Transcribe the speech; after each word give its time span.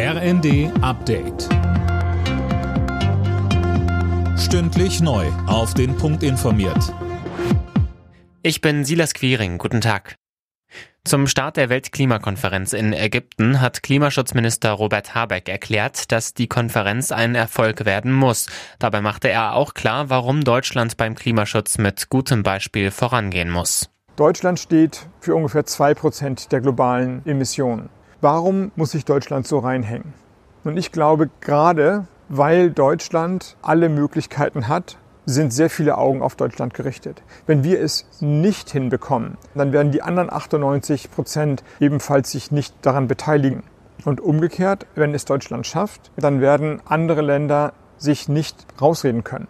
RND 0.00 0.70
Update. 0.80 1.48
Stündlich 4.38 5.00
neu. 5.00 5.26
Auf 5.48 5.74
den 5.74 5.96
Punkt 5.96 6.22
informiert. 6.22 6.94
Ich 8.44 8.60
bin 8.60 8.84
Silas 8.84 9.12
Quiring. 9.12 9.58
Guten 9.58 9.80
Tag. 9.80 10.14
Zum 11.04 11.26
Start 11.26 11.56
der 11.56 11.68
Weltklimakonferenz 11.68 12.74
in 12.74 12.92
Ägypten 12.92 13.60
hat 13.60 13.82
Klimaschutzminister 13.82 14.70
Robert 14.70 15.16
Habeck 15.16 15.48
erklärt, 15.48 16.12
dass 16.12 16.32
die 16.32 16.46
Konferenz 16.46 17.10
ein 17.10 17.34
Erfolg 17.34 17.84
werden 17.84 18.12
muss. 18.12 18.46
Dabei 18.78 19.00
machte 19.00 19.28
er 19.28 19.54
auch 19.54 19.74
klar, 19.74 20.10
warum 20.10 20.44
Deutschland 20.44 20.96
beim 20.96 21.16
Klimaschutz 21.16 21.76
mit 21.76 22.08
gutem 22.08 22.44
Beispiel 22.44 22.92
vorangehen 22.92 23.50
muss. 23.50 23.90
Deutschland 24.14 24.60
steht 24.60 25.08
für 25.18 25.34
ungefähr 25.34 25.64
zwei 25.64 25.92
Prozent 25.94 26.52
der 26.52 26.60
globalen 26.60 27.26
Emissionen. 27.26 27.88
Warum 28.20 28.72
muss 28.74 28.90
sich 28.90 29.04
Deutschland 29.04 29.46
so 29.46 29.60
reinhängen? 29.60 30.12
Und 30.64 30.76
ich 30.76 30.90
glaube, 30.90 31.30
gerade 31.40 32.08
weil 32.28 32.72
Deutschland 32.72 33.56
alle 33.62 33.88
Möglichkeiten 33.88 34.66
hat, 34.66 34.98
sind 35.24 35.52
sehr 35.52 35.70
viele 35.70 35.96
Augen 35.96 36.20
auf 36.20 36.34
Deutschland 36.34 36.74
gerichtet. 36.74 37.22
Wenn 37.46 37.62
wir 37.62 37.80
es 37.80 38.08
nicht 38.20 38.70
hinbekommen, 38.70 39.38
dann 39.54 39.72
werden 39.72 39.92
die 39.92 40.02
anderen 40.02 40.32
98 40.32 41.12
Prozent 41.12 41.62
ebenfalls 41.78 42.32
sich 42.32 42.50
nicht 42.50 42.74
daran 42.82 43.06
beteiligen. 43.06 43.62
Und 44.04 44.20
umgekehrt, 44.20 44.86
wenn 44.96 45.14
es 45.14 45.24
Deutschland 45.24 45.64
schafft, 45.64 46.10
dann 46.16 46.40
werden 46.40 46.82
andere 46.86 47.22
Länder 47.22 47.72
sich 47.98 48.28
nicht 48.28 48.66
rausreden 48.80 49.22
können. 49.22 49.46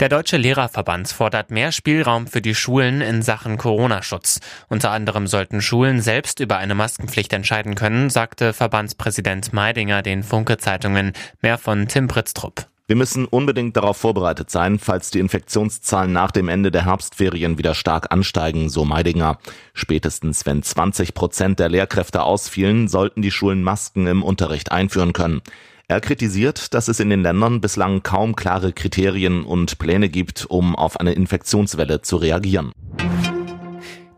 Der 0.00 0.08
Deutsche 0.08 0.36
Lehrerverband 0.36 1.06
fordert 1.08 1.52
mehr 1.52 1.70
Spielraum 1.70 2.26
für 2.26 2.42
die 2.42 2.56
Schulen 2.56 3.00
in 3.00 3.22
Sachen 3.22 3.56
Corona-Schutz. 3.56 4.40
Unter 4.68 4.90
anderem 4.90 5.28
sollten 5.28 5.62
Schulen 5.62 6.00
selbst 6.00 6.40
über 6.40 6.56
eine 6.58 6.74
Maskenpflicht 6.74 7.32
entscheiden 7.32 7.76
können, 7.76 8.10
sagte 8.10 8.52
Verbandspräsident 8.52 9.52
Meidinger 9.52 10.02
den 10.02 10.24
Funke-Zeitungen. 10.24 11.12
Mehr 11.42 11.58
von 11.58 11.86
Tim 11.86 12.08
Pritztrupp. 12.08 12.66
Wir 12.88 12.96
müssen 12.96 13.24
unbedingt 13.24 13.76
darauf 13.76 13.96
vorbereitet 13.96 14.50
sein, 14.50 14.80
falls 14.80 15.10
die 15.10 15.20
Infektionszahlen 15.20 16.12
nach 16.12 16.32
dem 16.32 16.48
Ende 16.48 16.72
der 16.72 16.84
Herbstferien 16.84 17.56
wieder 17.56 17.74
stark 17.74 18.12
ansteigen, 18.12 18.68
so 18.68 18.84
Meidinger. 18.84 19.38
Spätestens 19.74 20.44
wenn 20.44 20.62
20 20.62 21.14
Prozent 21.14 21.60
der 21.60 21.68
Lehrkräfte 21.68 22.24
ausfielen, 22.24 22.88
sollten 22.88 23.22
die 23.22 23.30
Schulen 23.30 23.62
Masken 23.62 24.08
im 24.08 24.24
Unterricht 24.24 24.72
einführen 24.72 25.12
können. 25.12 25.40
Er 25.86 26.00
kritisiert, 26.00 26.72
dass 26.72 26.88
es 26.88 26.98
in 26.98 27.10
den 27.10 27.22
Ländern 27.22 27.60
bislang 27.60 28.02
kaum 28.02 28.36
klare 28.36 28.72
Kriterien 28.72 29.44
und 29.44 29.78
Pläne 29.78 30.08
gibt, 30.08 30.46
um 30.46 30.74
auf 30.74 30.98
eine 30.98 31.12
Infektionswelle 31.12 32.00
zu 32.00 32.16
reagieren. 32.16 32.72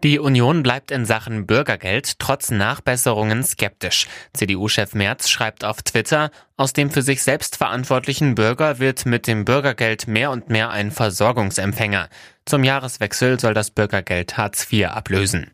Die 0.04 0.20
Union 0.20 0.62
bleibt 0.62 0.92
in 0.92 1.04
Sachen 1.04 1.46
Bürgergeld 1.46 2.20
trotz 2.20 2.52
Nachbesserungen 2.52 3.42
skeptisch. 3.42 4.06
CDU-Chef 4.34 4.94
Merz 4.94 5.28
schreibt 5.28 5.64
auf 5.64 5.82
Twitter, 5.82 6.30
aus 6.56 6.72
dem 6.72 6.90
für 6.90 7.02
sich 7.02 7.24
selbst 7.24 7.56
verantwortlichen 7.56 8.36
Bürger 8.36 8.78
wird 8.78 9.04
mit 9.04 9.26
dem 9.26 9.44
Bürgergeld 9.44 10.06
mehr 10.06 10.30
und 10.30 10.48
mehr 10.48 10.70
ein 10.70 10.92
Versorgungsempfänger. 10.92 12.08
Zum 12.44 12.62
Jahreswechsel 12.62 13.40
soll 13.40 13.54
das 13.54 13.72
Bürgergeld 13.72 14.36
Hartz 14.36 14.70
IV 14.70 14.86
ablösen. 14.86 15.50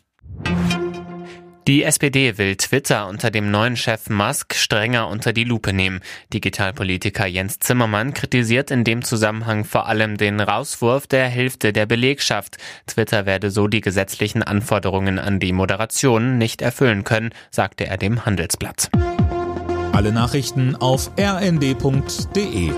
Die 1.68 1.84
SPD 1.84 2.38
will 2.38 2.56
Twitter 2.56 3.06
unter 3.06 3.30
dem 3.30 3.52
neuen 3.52 3.76
Chef 3.76 4.10
Musk 4.10 4.54
strenger 4.54 5.06
unter 5.06 5.32
die 5.32 5.44
Lupe 5.44 5.72
nehmen. 5.72 6.00
Digitalpolitiker 6.32 7.26
Jens 7.26 7.60
Zimmermann 7.60 8.14
kritisiert 8.14 8.72
in 8.72 8.82
dem 8.82 9.02
Zusammenhang 9.02 9.64
vor 9.64 9.86
allem 9.86 10.16
den 10.16 10.40
Rauswurf 10.40 11.06
der 11.06 11.28
Hälfte 11.28 11.72
der 11.72 11.86
Belegschaft. 11.86 12.56
Twitter 12.88 13.26
werde 13.26 13.52
so 13.52 13.68
die 13.68 13.80
gesetzlichen 13.80 14.42
Anforderungen 14.42 15.20
an 15.20 15.38
die 15.38 15.52
Moderation 15.52 16.36
nicht 16.36 16.62
erfüllen 16.62 17.04
können, 17.04 17.30
sagte 17.52 17.86
er 17.86 17.96
dem 17.96 18.26
Handelsblatt. 18.26 18.90
Alle 19.92 20.10
Nachrichten 20.10 20.74
auf 20.74 21.12
rnd.de 21.16 22.72